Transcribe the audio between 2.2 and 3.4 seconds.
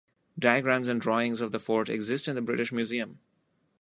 in the British Museum.